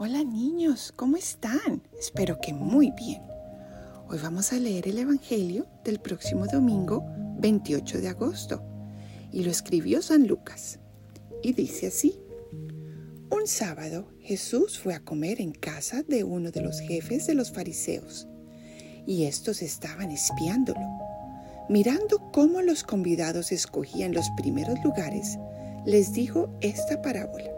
Hola 0.00 0.22
niños, 0.22 0.92
¿cómo 0.94 1.16
están? 1.16 1.82
Espero 1.98 2.38
que 2.40 2.54
muy 2.54 2.92
bien. 2.92 3.20
Hoy 4.08 4.20
vamos 4.22 4.52
a 4.52 4.56
leer 4.60 4.86
el 4.86 4.96
Evangelio 4.98 5.66
del 5.82 5.98
próximo 5.98 6.46
domingo 6.46 7.04
28 7.40 8.00
de 8.00 8.06
agosto 8.06 8.62
y 9.32 9.42
lo 9.42 9.50
escribió 9.50 10.00
San 10.00 10.28
Lucas. 10.28 10.78
Y 11.42 11.52
dice 11.52 11.88
así, 11.88 12.16
un 13.28 13.48
sábado 13.48 14.08
Jesús 14.20 14.78
fue 14.78 14.94
a 14.94 15.00
comer 15.00 15.40
en 15.40 15.50
casa 15.50 16.04
de 16.04 16.22
uno 16.22 16.52
de 16.52 16.60
los 16.60 16.78
jefes 16.78 17.26
de 17.26 17.34
los 17.34 17.50
fariseos 17.50 18.28
y 19.04 19.24
estos 19.24 19.62
estaban 19.62 20.12
espiándolo. 20.12 20.86
Mirando 21.68 22.30
cómo 22.30 22.62
los 22.62 22.84
convidados 22.84 23.50
escogían 23.50 24.14
los 24.14 24.30
primeros 24.36 24.78
lugares, 24.84 25.38
les 25.84 26.12
dijo 26.12 26.56
esta 26.60 27.02
parábola. 27.02 27.57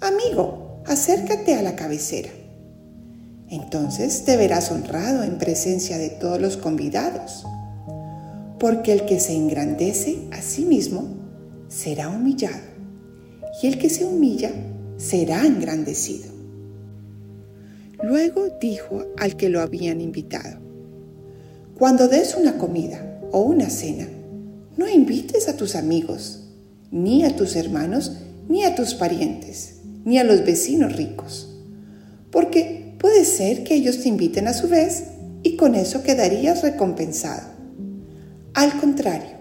amigo, 0.00 0.82
acércate 0.86 1.54
a 1.54 1.62
la 1.62 1.76
cabecera. 1.76 2.30
Entonces 3.48 4.24
te 4.24 4.36
verás 4.36 4.70
honrado 4.70 5.22
en 5.24 5.38
presencia 5.38 5.98
de 5.98 6.08
todos 6.08 6.40
los 6.40 6.56
convidados, 6.56 7.44
porque 8.58 8.92
el 8.92 9.04
que 9.06 9.20
se 9.20 9.34
engrandece 9.34 10.28
a 10.30 10.40
sí 10.40 10.64
mismo 10.64 11.04
será 11.68 12.08
humillado, 12.08 12.62
y 13.62 13.66
el 13.66 13.78
que 13.78 13.90
se 13.90 14.04
humilla 14.04 14.50
será 14.96 15.44
engrandecido. 15.44 16.30
Luego 18.02 18.48
dijo 18.60 19.04
al 19.18 19.36
que 19.36 19.48
lo 19.48 19.60
habían 19.60 20.00
invitado, 20.00 20.58
cuando 21.78 22.08
des 22.08 22.34
una 22.34 22.56
comida 22.56 23.20
o 23.32 23.40
una 23.40 23.68
cena, 23.68 24.08
no 24.76 24.88
invites 24.88 25.48
a 25.48 25.56
tus 25.56 25.74
amigos, 25.74 26.48
ni 26.90 27.24
a 27.24 27.36
tus 27.36 27.56
hermanos, 27.56 28.12
ni 28.48 28.64
a 28.64 28.74
tus 28.74 28.94
parientes 28.94 29.79
ni 30.04 30.18
a 30.18 30.24
los 30.24 30.44
vecinos 30.44 30.96
ricos, 30.96 31.48
porque 32.30 32.94
puede 32.98 33.24
ser 33.24 33.64
que 33.64 33.74
ellos 33.74 34.00
te 34.00 34.08
inviten 34.08 34.48
a 34.48 34.54
su 34.54 34.68
vez 34.68 35.04
y 35.42 35.56
con 35.56 35.74
eso 35.74 36.02
quedarías 36.02 36.62
recompensado. 36.62 37.48
Al 38.54 38.78
contrario, 38.78 39.38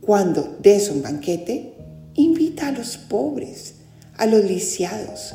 cuando 0.00 0.56
des 0.62 0.90
un 0.90 1.02
banquete, 1.02 1.74
invita 2.14 2.68
a 2.68 2.72
los 2.72 2.96
pobres, 2.96 3.74
a 4.16 4.26
los 4.26 4.44
lisiados, 4.44 5.34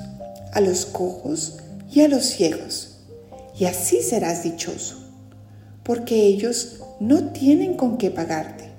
a 0.53 0.61
los 0.61 0.85
cojos 0.85 1.57
y 1.91 2.01
a 2.01 2.07
los 2.07 2.25
ciegos, 2.25 2.97
y 3.57 3.65
así 3.65 4.01
serás 4.01 4.43
dichoso, 4.43 4.97
porque 5.83 6.23
ellos 6.23 6.81
no 6.99 7.31
tienen 7.31 7.75
con 7.75 7.97
qué 7.97 8.11
pagarte, 8.11 8.69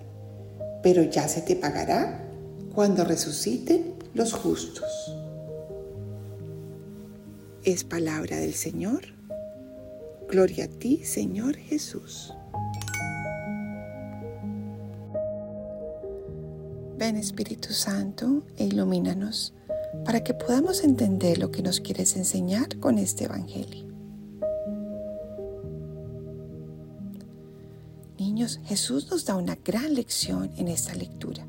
pero 0.82 1.02
ya 1.02 1.28
se 1.28 1.40
te 1.40 1.56
pagará 1.56 2.24
cuando 2.74 3.04
resuciten 3.04 3.94
los 4.14 4.32
justos 4.32 4.90
es 7.66 7.82
palabra 7.82 8.36
del 8.36 8.54
Señor. 8.54 9.02
Gloria 10.28 10.66
a 10.66 10.68
ti, 10.68 11.04
Señor 11.04 11.56
Jesús. 11.56 12.32
Ven 16.96 17.16
Espíritu 17.16 17.72
Santo 17.72 18.44
e 18.56 18.66
ilumínanos 18.66 19.52
para 20.04 20.22
que 20.22 20.32
podamos 20.32 20.84
entender 20.84 21.38
lo 21.38 21.50
que 21.50 21.62
nos 21.62 21.80
quieres 21.80 22.16
enseñar 22.16 22.78
con 22.78 22.98
este 22.98 23.24
Evangelio. 23.24 23.84
Niños, 28.16 28.60
Jesús 28.64 29.10
nos 29.10 29.24
da 29.24 29.34
una 29.34 29.56
gran 29.56 29.92
lección 29.94 30.52
en 30.56 30.68
esta 30.68 30.94
lectura. 30.94 31.44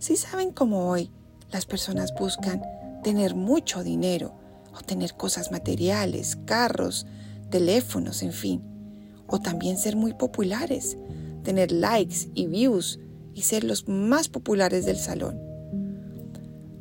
Si 0.00 0.16
saben 0.16 0.50
cómo 0.50 0.90
hoy 0.90 1.12
las 1.52 1.64
personas 1.64 2.12
buscan 2.18 2.60
tener 3.04 3.36
mucho 3.36 3.84
dinero, 3.84 4.47
o 4.74 4.80
tener 4.82 5.14
cosas 5.14 5.50
materiales, 5.50 6.36
carros, 6.44 7.06
teléfonos, 7.50 8.22
en 8.22 8.32
fin. 8.32 8.62
O 9.26 9.40
también 9.40 9.76
ser 9.76 9.96
muy 9.96 10.14
populares, 10.14 10.96
tener 11.42 11.72
likes 11.72 12.30
y 12.34 12.46
views 12.46 12.98
y 13.34 13.42
ser 13.42 13.64
los 13.64 13.88
más 13.88 14.28
populares 14.28 14.86
del 14.86 14.96
salón. 14.96 15.38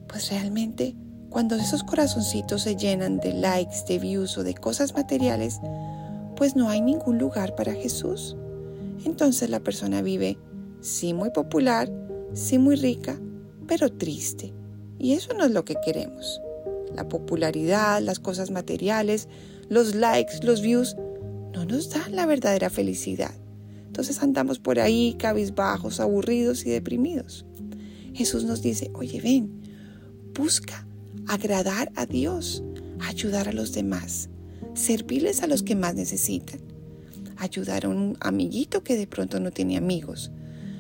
Pues 0.08 0.30
realmente, 0.30 0.96
cuando 1.30 1.56
esos 1.56 1.84
corazoncitos 1.84 2.64
se 2.64 2.76
llenan 2.76 3.20
de 3.20 3.34
likes, 3.34 3.84
de 3.88 4.00
views 4.00 4.38
o 4.38 4.44
de 4.44 4.54
cosas 4.54 4.94
materiales, 4.94 5.60
pues 6.36 6.56
no 6.56 6.70
hay 6.70 6.82
ningún 6.82 7.18
lugar 7.18 7.56
para 7.56 7.74
Jesús. 7.74 8.38
Entonces 9.06 9.50
la 9.50 9.60
persona 9.60 10.02
vive, 10.02 10.38
sí 10.82 11.14
muy 11.14 11.32
popular, 11.32 11.92
sí 12.34 12.58
muy 12.58 12.76
rica, 12.76 13.20
pero 13.68 13.92
triste. 13.92 14.54
Y 14.98 15.14
eso 15.14 15.34
no 15.34 15.46
es 15.46 15.52
lo 15.52 15.66
que 15.66 15.76
queremos 15.84 16.42
la 16.98 17.08
popularidad, 17.08 18.02
las 18.02 18.20
cosas 18.20 18.52
materiales, 18.52 19.30
los 19.70 19.96
likes, 19.96 20.40
los 20.44 20.62
views, 20.62 20.96
no 21.54 21.64
nos 21.64 21.90
dan 21.90 22.16
la 22.16 22.26
verdadera 22.26 22.70
felicidad. 22.70 23.34
Entonces 23.86 24.22
andamos 24.22 24.60
por 24.60 24.80
ahí 24.80 25.16
cabizbajos, 25.18 26.00
aburridos 26.00 26.66
y 26.66 26.70
deprimidos. 26.70 27.46
Jesús 28.14 28.44
nos 28.44 28.62
dice, 28.62 28.92
oye, 28.94 29.22
ven, 29.22 29.62
busca 30.34 30.88
agradar 31.28 31.92
a 31.96 32.06
Dios, 32.06 32.64
ayudar 33.00 33.48
a 33.48 33.54
los 33.54 33.74
demás, 33.74 34.30
servirles 34.74 35.44
a 35.44 35.48
los 35.48 35.62
que 35.62 35.76
más 35.76 35.96
necesitan, 35.96 36.60
ayudar 37.38 37.86
a 37.86 37.90
un 37.90 38.18
amiguito 38.20 38.84
que 38.84 38.98
de 38.98 39.08
pronto 39.08 39.40
no 39.40 39.52
tiene 39.52 39.78
amigos, 39.78 40.32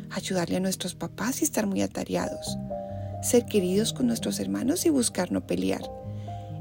ayudarle 0.09 0.57
a 0.57 0.61
nuestros 0.61 0.95
papás 0.95 1.41
y 1.41 1.43
estar 1.43 1.67
muy 1.67 1.81
atareados, 1.81 2.57
ser 3.21 3.45
queridos 3.45 3.93
con 3.93 4.07
nuestros 4.07 4.39
hermanos 4.39 4.85
y 4.85 4.89
buscar 4.89 5.31
no 5.31 5.45
pelear. 5.45 5.81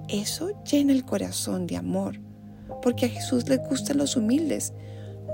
Eso 0.08 0.50
llena 0.62 0.92
el 0.92 1.04
corazón 1.04 1.66
de 1.66 1.76
amor, 1.76 2.20
porque 2.80 3.06
a 3.06 3.08
Jesús 3.08 3.48
le 3.48 3.56
gustan 3.56 3.98
los 3.98 4.16
humildes, 4.16 4.72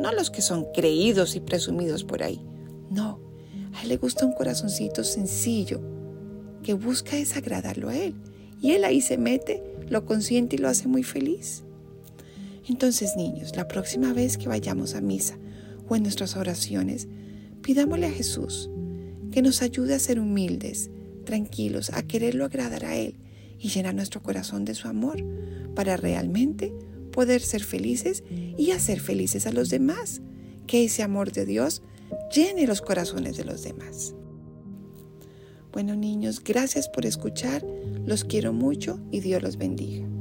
no 0.00 0.12
los 0.12 0.30
que 0.30 0.40
son 0.40 0.66
creídos 0.72 1.36
y 1.36 1.40
presumidos 1.40 2.04
por 2.04 2.22
ahí. 2.22 2.40
No, 2.90 3.20
a 3.74 3.82
Él 3.82 3.90
le 3.90 3.96
gusta 3.98 4.24
un 4.24 4.32
corazoncito 4.32 5.04
sencillo, 5.04 5.82
que 6.62 6.72
busca 6.72 7.16
desagradarlo 7.16 7.90
a 7.90 7.96
Él. 7.96 8.14
Y 8.62 8.72
Él 8.72 8.84
ahí 8.84 9.02
se 9.02 9.18
mete, 9.18 9.62
lo 9.90 10.06
consiente 10.06 10.56
y 10.56 10.58
lo 10.58 10.68
hace 10.68 10.88
muy 10.88 11.02
feliz. 11.02 11.64
Entonces, 12.66 13.14
niños, 13.16 13.54
la 13.56 13.68
próxima 13.68 14.14
vez 14.14 14.38
que 14.38 14.48
vayamos 14.48 14.94
a 14.94 15.02
misa 15.02 15.36
o 15.86 15.96
en 15.96 16.04
nuestras 16.04 16.36
oraciones, 16.36 17.08
pidámosle 17.60 18.06
a 18.06 18.12
Jesús 18.12 18.70
que 19.32 19.42
nos 19.42 19.60
ayude 19.60 19.94
a 19.94 19.98
ser 19.98 20.18
humildes, 20.18 20.90
tranquilos, 21.24 21.90
a 21.90 22.02
quererlo 22.02 22.46
agradar 22.46 22.86
a 22.86 22.96
Él 22.96 23.16
y 23.62 23.68
llenar 23.68 23.94
nuestro 23.94 24.22
corazón 24.22 24.64
de 24.64 24.74
su 24.74 24.88
amor 24.88 25.24
para 25.74 25.96
realmente 25.96 26.74
poder 27.12 27.40
ser 27.40 27.62
felices 27.62 28.24
y 28.28 28.72
hacer 28.72 29.00
felices 29.00 29.46
a 29.46 29.52
los 29.52 29.70
demás. 29.70 30.20
Que 30.66 30.84
ese 30.84 31.02
amor 31.02 31.32
de 31.32 31.46
Dios 31.46 31.82
llene 32.34 32.66
los 32.66 32.82
corazones 32.82 33.36
de 33.36 33.44
los 33.44 33.62
demás. 33.62 34.14
Bueno 35.72 35.94
niños, 35.94 36.42
gracias 36.44 36.88
por 36.88 37.06
escuchar, 37.06 37.64
los 38.04 38.24
quiero 38.24 38.52
mucho 38.52 39.00
y 39.10 39.20
Dios 39.20 39.42
los 39.42 39.56
bendiga. 39.56 40.11